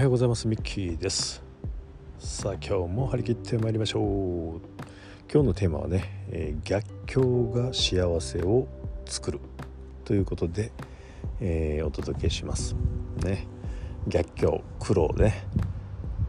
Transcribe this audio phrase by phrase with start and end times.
[0.00, 0.48] はようございます。
[0.48, 1.42] ミッキーです。
[2.18, 4.02] さあ今日も張り切ってまいりましょう。
[5.30, 8.66] 今日のテーマはね、えー、逆境が幸せを
[9.04, 9.40] 作る
[10.06, 10.72] ということで、
[11.38, 12.74] えー、お届けします。
[13.22, 13.46] ね。
[14.08, 15.46] 逆境苦労ね。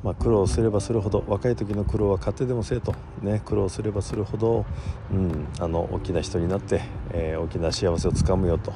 [0.04, 4.66] まあ、苦労すればするほど若い時の苦労は勝手でもせえと、ね、苦労すればするほど、
[5.14, 6.82] うん、あの大きな人になって、
[7.14, 8.74] えー、大きな幸せをつかむよと、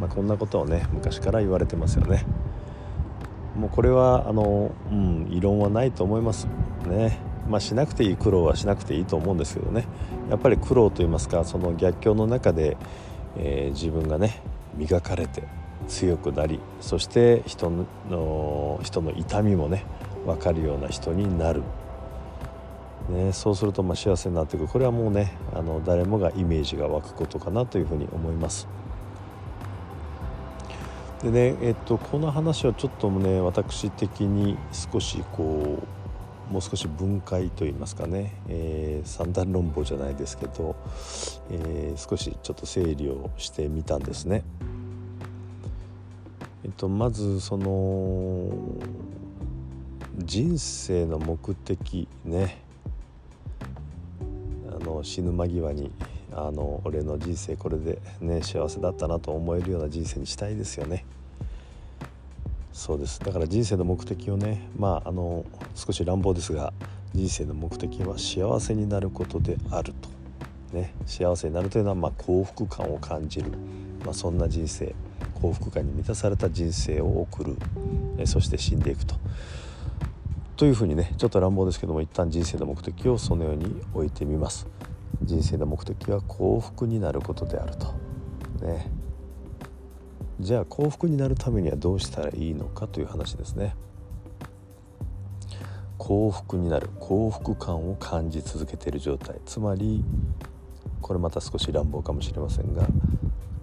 [0.00, 2.26] まあ、こんなことをね昔から言われてますよね。
[3.56, 6.48] もうこれはあの、うん、異論はないと思います
[6.86, 7.32] ね。
[7.48, 9.86] まあ、しなくていい苦労はしなくていいと思うんですけどね
[10.30, 12.76] やっぱり苦労といいますかその逆境の中で、
[13.36, 14.40] えー、自分がね
[14.76, 15.42] 磨かれて
[15.88, 19.84] 強くなりそして人の人の痛みもね
[20.24, 21.62] 分かるような人になる、
[23.10, 28.68] ね、そうするとま幸せになっていくこれはもうねあの誰もがイメージが湧くことかなというふうに思います。
[31.22, 40.76] でねえっとこの話はちょっとね私的に少しこうもう少し分解といいますかね、えー、三段論法じゃないですけど、
[41.50, 44.44] えー、少しちょっと整理をしてみたんですね。
[46.64, 48.50] えっと、まずその
[50.18, 52.62] 人生の目的ね
[54.70, 55.90] あの死ぬ間際に
[56.34, 61.04] あの俺の人生これでね幸せだったなと思えるような人生にしたいですよね。
[62.72, 63.20] そうです。
[63.20, 65.44] だから人生の目的をねまああの
[65.74, 66.72] 少し乱暴ですが
[67.14, 70.08] 人生の目的は幸せになることであると。
[70.76, 73.50] ね幸せになるというのはま幸福感を感じる、
[74.06, 74.94] まあ、そんな人生
[75.42, 77.56] 幸福感に満たされた人生を送る。
[78.18, 79.16] えそして死んでいくと。
[80.56, 84.66] というふうにねちょっと乱暴ですけども一旦人生の目的をそのように置いてみます。
[85.22, 87.86] 人生の目的は幸福になることであると。
[88.64, 88.90] ね。
[90.40, 93.74] じゃあ幸福になるためにはどうしたらいいのかという話ですね。
[95.98, 96.90] 幸福になる。
[96.98, 99.40] 幸福感を感じ続けている状態。
[99.46, 100.04] つまり
[101.00, 102.86] これまた少し乱暴かもしれませんが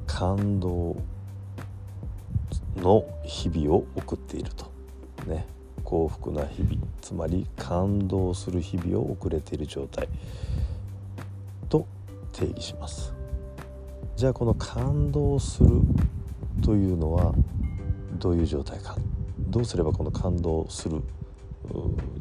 [0.08, 0.96] 感動
[2.78, 4.72] の日々を送っていると。
[5.28, 5.46] ね。
[5.84, 6.78] 幸福な日々。
[7.02, 10.08] つまり感動する日々を送れている状態。
[12.40, 13.14] 定義します。
[14.16, 15.82] じゃあこの感動する
[16.64, 17.34] というのは
[18.18, 18.96] どういう状態か。
[19.38, 21.02] どうすればこの感動する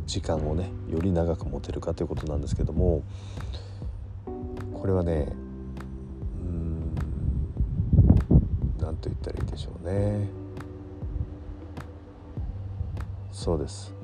[0.07, 3.03] 時間をねより長く持てるかということなんですけども
[4.73, 5.33] これはね
[6.41, 6.95] うん
[8.81, 10.29] 何と言ったらいいでしょうね。
[13.31, 13.95] そうです。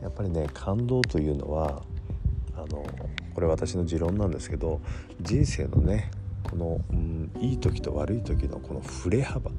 [0.00, 1.82] やっぱりね感動というのは
[2.66, 2.84] の
[3.34, 4.80] これ私の持論なんですけど
[5.20, 6.10] 人生のね
[6.42, 9.50] この、うん、いい時と悪い時のこの振れ幅。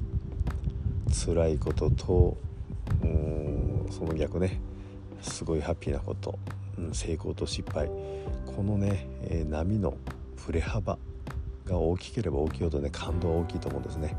[1.10, 2.36] 辛いことと
[3.02, 4.60] うんその逆ね。
[5.20, 6.38] すごいハッピーなこと、
[6.78, 7.88] うん、成功と失敗。
[8.54, 9.96] このね、えー、波の
[10.36, 10.98] 振れ幅。
[11.68, 14.16] が大きければ大きいほどね感動は大きいと思うんですね。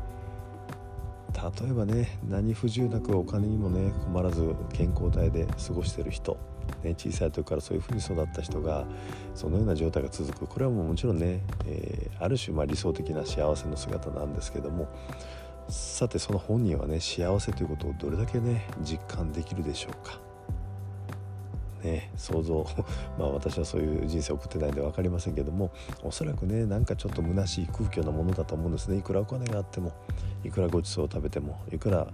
[1.62, 6.38] 例えばね何不自由なくお金にもね困らず健康体で過ごしてる人。
[6.82, 8.86] ね、小さい時からそういうふうに育った人が
[9.34, 10.46] そのような状態が続く。
[10.46, 14.88] これはもうもちろんね、えー、ある種ま理想的な幸せの姿なんですけども
[15.68, 20.20] さてその本人はね幸せということをどれだけね実感できるでしょうか。
[21.82, 22.66] ね、想像
[23.18, 25.70] まあ私はそういう人生を送ってないんで分かりませんけども
[26.02, 28.98] おそらくねなんかちょっと虚しい空虚なものだと思うんですね。
[28.98, 29.92] いくらお金があっても
[30.44, 32.06] いくらごちそうを食べてもいくら、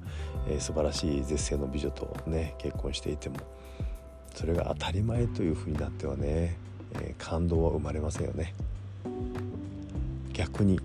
[0.49, 3.37] えー、素晴らしい絶世の美女とね結婚していても。
[4.37, 6.57] それが当たり前というふうになってはね、
[6.95, 8.55] えー、感動は生まれませんよね。
[10.35, 10.79] 逆に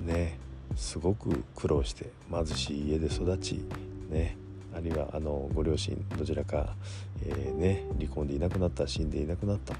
[0.00, 0.38] ね
[0.74, 3.60] すごく苦労して貧しい家で育ち
[4.10, 4.38] ね
[4.74, 6.74] あるいはあのご両親どちらか、
[7.26, 9.74] えー、ね、離婚でいなくなった死んでいなくなった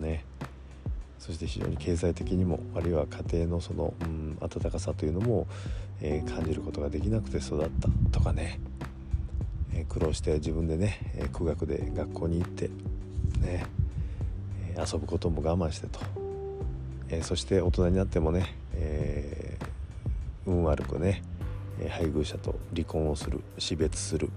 [0.00, 0.24] ね。
[1.18, 5.46] そして非常に経済的にもあるいは家庭のその、うん、温かさというのも、
[6.00, 8.60] えー、感じることができなくて育ったとかね。
[9.88, 12.70] 苦労して自分でね、苦学で学校に行って
[13.40, 13.66] ね、
[14.76, 16.00] 遊ぶことも我慢してと、
[17.22, 21.22] そして大人になってもね、えー、運悪くね
[21.90, 24.30] 配偶者と離婚をする死別する、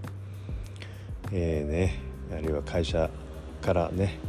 [1.32, 2.00] えーね、
[2.34, 3.10] あるいは会社
[3.62, 4.20] からね、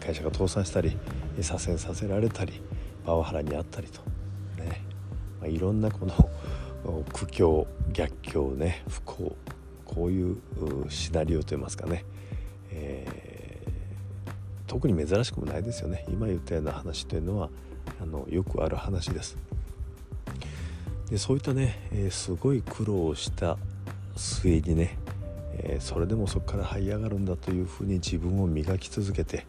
[0.00, 0.96] 会社が倒産したり
[1.40, 2.60] 左遷させられたり
[3.06, 4.00] パワハラにあったりと。
[4.62, 4.82] ね、
[5.40, 9.36] まあ、いろんなこの苦境逆境ね不幸
[9.98, 10.36] こういう
[10.88, 12.04] シナリオといいますかね、
[12.70, 14.30] えー、
[14.68, 16.04] 特に珍しくもないですよね。
[16.08, 17.50] 今言ったような話というのは
[18.00, 19.36] あのよくある話です。
[21.10, 23.58] でそういったね、えー、すごい苦労した
[24.14, 24.98] 末にね、
[25.54, 29.46] えー、それでもそこから這い上がるんだというふうに自分を磨き続けて、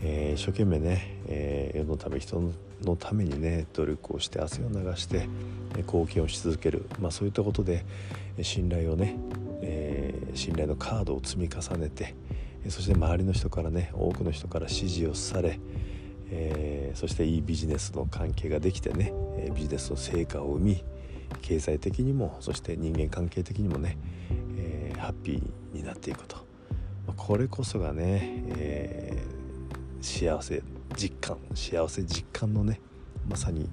[0.00, 2.40] えー、一生懸命ね、えー、世のため人
[2.84, 5.28] のためにね努力をして汗を流して
[5.76, 7.84] 貢献をし続ける、まあ、そういったことで
[8.42, 9.16] 信頼をね、
[10.34, 12.14] 信頼のカードを積み重ねて
[12.68, 15.58] そして周りの人からね多くの人から支持をされ、
[16.30, 19.12] え、そしていいビジネスの関係ができてね
[19.54, 20.84] ビジネスの成果を生み
[21.40, 23.98] 経済的にもそして人間関係的にもね、
[24.56, 26.36] え、ハッピーになっていくと、
[27.06, 29.22] ま、これこそがね、え、
[30.00, 30.62] 幸せ
[30.96, 32.80] 実感幸せ実感のね
[33.28, 33.68] まさに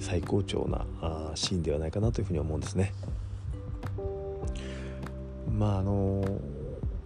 [0.00, 0.86] 最高潮な
[1.34, 2.92] シーンではないかなというふうに思うんですね。
[5.58, 6.24] まああの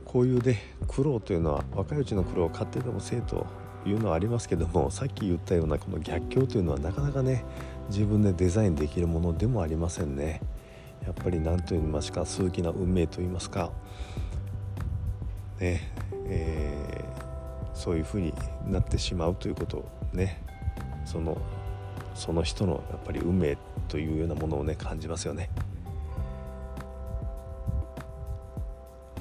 [0.05, 3.47] こういうね苦労というのは若いうちの苦労を買ってでもせえと
[3.85, 7.45] いうのはありますけどもさっき言ったようなこの逆境というのはなかなかね
[7.91, 10.41] 自分でデザインできるものでもありませんね。
[11.05, 13.71] やっぱり何と言いますか数奇な運命と言いますか
[15.59, 15.81] ね
[16.27, 18.35] えー、そういうふうに
[18.67, 20.43] なってしまうということね
[21.07, 21.39] その
[22.15, 23.57] その人のやっぱり運命
[23.89, 25.51] というようなものをね感じますよね。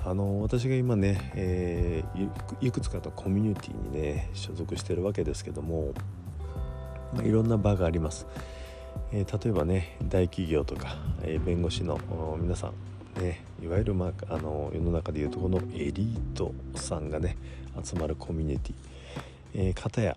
[0.09, 5.91] あの私が今ね、えー、いくつかのコミュニティにね所属してるわけですけども、
[7.13, 8.25] まあ、いろんな場があります。
[9.11, 11.99] えー、例えばね大企業とか、えー、弁護士の
[12.39, 12.71] 皆さ
[13.19, 17.35] んねいわゆる、まあ、あの世の中でいうとこのエリートさんがね
[17.83, 18.75] 集まるコミュニティ、
[19.55, 20.15] えー、方や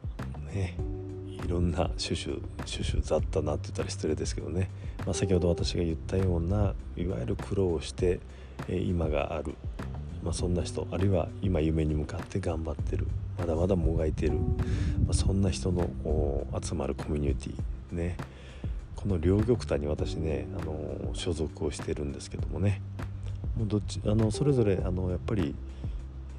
[0.55, 0.77] ね
[1.45, 4.71] いろんな種々種々雑多なって言ったら失礼ですけどね、
[5.05, 8.21] まあ、先ほど私が言ったようないわゆる苦労をして、
[8.69, 9.55] 今がある、
[10.23, 13.07] まあ、そんな人あるいは今夢に向かって頑張ってる
[13.39, 15.89] まだまだもがいてる、まあ、そんな人の
[16.63, 18.17] 集まるコミュニティね。
[18.97, 22.83] この両極端に私ねあの所属をしてるんですけどもね。
[23.57, 25.55] もうどっちあのそれぞれあのやっぱり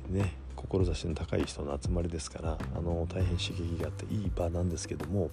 [0.10, 5.32] ね志の高い人の集まりですからあの大変刺激があっていい場なんですけども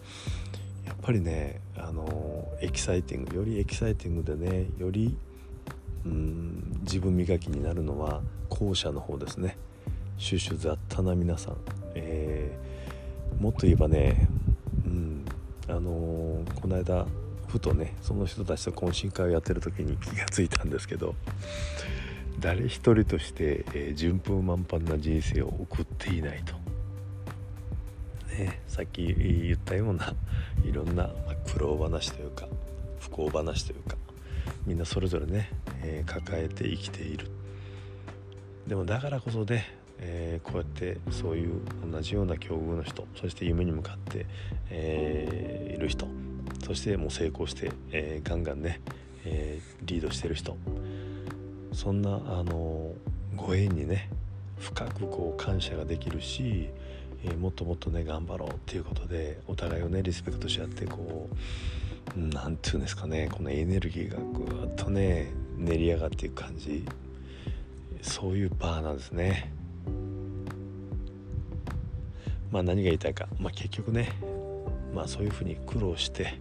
[0.86, 5.16] やっぱりねあのエキサイティングよりエキサイティングでねより
[6.04, 9.58] うん自分磨きになるのは後者の方ですね
[10.16, 11.56] シュシュ雑多な皆さん、
[11.94, 14.26] えー、もっと言えばね、
[14.86, 15.24] うん、
[15.68, 17.06] あのー、この間
[17.46, 21.14] ふとねその人たちと懇親会をやってる時に 気がついたんですけど
[22.40, 26.54] 誰一人として、えー、順風満帆な人生を送っていないと。
[28.34, 30.14] ね、さっき言ったような
[30.64, 32.46] いろんな、ま、苦労話というか
[33.00, 33.96] 不幸話というか
[34.64, 35.50] みんなそれぞれね、
[35.82, 37.28] えー、抱えて生きている。
[38.66, 39.62] でもだからこそで
[40.00, 41.60] えー、こうやってそういう
[41.90, 44.26] 同じような境遇の人そして夢に向かって、
[44.70, 46.06] えー、いる人
[46.64, 48.80] そしてもう成功して、え、ガンガンね、
[49.24, 50.56] えリードしてる人
[51.72, 52.92] そんなあの
[53.36, 54.10] ご縁にね
[54.58, 56.68] 深くこう感謝ができるし、
[57.24, 61.30] えもっともっとね頑張ろうっていうことでお互いをねリスペクトし合ってこ
[62.16, 66.84] う何て言うんですかねこのエネルギーがぐーっとね練り上がっていく感じ
[68.00, 69.52] そういうバーなんですね。
[72.50, 74.12] まあ、何が言いたいか、まあ、結局ね、
[74.94, 76.40] まあ、そういうふうに苦労して、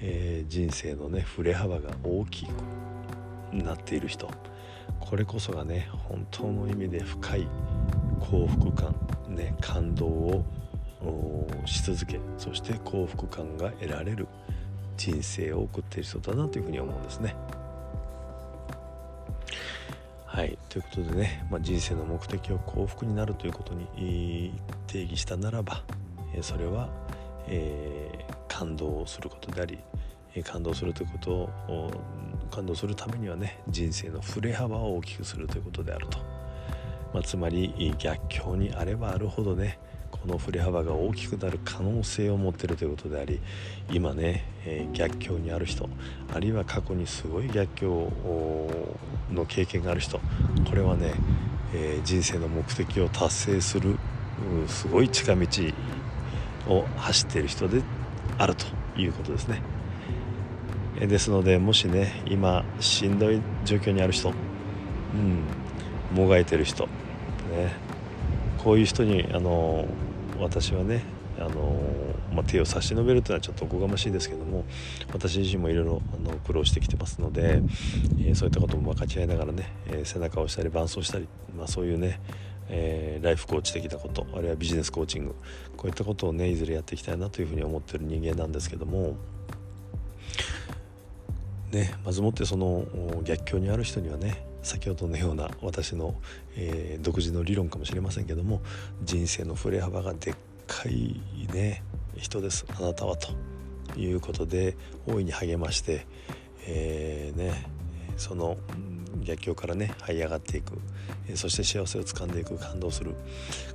[0.00, 2.50] えー、人生のね振れ幅が大きく
[3.52, 4.30] なっている人
[5.00, 7.48] これこそがね本当の意味で深い
[8.20, 8.94] 幸福感、
[9.28, 10.44] ね、感動を
[11.64, 14.28] し続けそして幸福感が得られる
[14.96, 17.34] 人生を送っている人だなというふうに思うんですね。
[20.32, 20.56] はい。
[20.68, 24.54] ということでね、まあ、人生の目的を幸福になるということに
[24.86, 25.82] 定義したならば
[26.40, 26.88] それは、
[27.48, 29.80] えー、感動することであり
[30.44, 31.90] 感動するということを
[32.48, 36.18] 感動するためにはね人生の振れ幅を大きくするということであると、
[37.12, 39.80] まあ、つまり逆境にあればあるほどね
[40.10, 43.40] この振れ幅が大きくなる可能性を持ってるということであり
[43.90, 45.88] 今ね、えー、逆境にある人
[46.32, 48.12] あるいは過去にすごい逆境
[49.32, 50.20] の経験がある人
[50.68, 51.14] これはね、
[51.74, 53.96] えー、人生の目的を達成する
[54.66, 55.46] すごい近道
[56.68, 57.82] を走っている人で
[58.38, 58.66] あると
[59.00, 59.62] いうことですね。
[61.06, 64.32] ですのでもしね今しんどい状況にある人、う
[65.16, 67.74] ん、もがいてる人、ね、
[68.62, 69.86] こういう人にあの
[70.38, 71.02] 私はね
[71.38, 71.80] あの、
[72.32, 74.64] まあ、手を差し伸べるというのはちょっとおこがましいですけども
[75.12, 76.02] 私自身もいろいろ
[76.46, 77.62] 苦労してきてますので、
[78.18, 81.26] えー、そういったことも分かち合いながらね、えー、背中を押したり伴走したり、
[81.56, 82.20] まあ、そういうね、
[82.68, 85.34] えー、ライフコーチ的なことあるいはビジネスコーチング
[85.76, 89.16] こういったことをねいずれやっていきたいなというふうに思ってる人間なんですけども。
[91.70, 92.84] ね、まずもってその
[93.22, 96.14] 逆境にある人にはね先ほどのような私の、
[96.56, 98.60] えー、独自の理論かもしれませんけども
[99.02, 100.34] 人生の振れ幅がでっ
[100.66, 101.20] かい
[101.52, 101.82] ね
[102.16, 102.66] 人です。
[102.78, 103.32] あなたはと
[103.98, 104.76] いうことで
[105.06, 106.06] 大いに励まして、
[106.66, 107.66] えー、ね
[108.16, 108.58] その
[109.22, 110.78] 逆境からね這い上がっていく、
[111.28, 113.14] えそして幸せをつかんでいく感動する。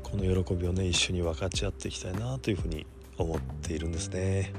[0.03, 2.85] この喜びをね一緒に分かち合っていきたいなというふうに
[3.17, 4.53] 思っているんですね。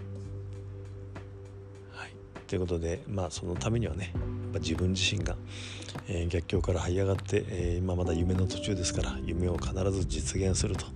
[2.46, 5.36] ということでまあそのためにはねやっぱ自分自身が、
[6.08, 10.86] えー、逆境から這い上がって、えー、今まだ夢の途中ですから夢を必ず実現すると、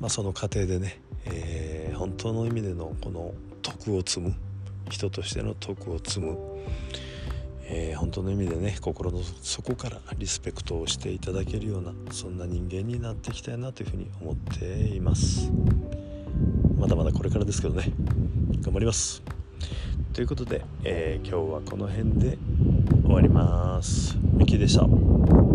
[0.00, 4.34] まあ、その過程でね、えー、本当の意味でのこの徳を積む。
[4.90, 6.38] 人としての徳を積む、
[7.64, 15.50] え、本当の意味でね心の底からリスペクトをしていただけるようなそんな人間になっていきたいなというふうに思っています。
[16.78, 17.92] まだまだこれからですけどね
[18.62, 19.37] 頑張ります。
[20.12, 22.38] ということで、えー、今日はこの辺で
[23.04, 24.16] 終わります。
[24.22, 25.47] ミキでした。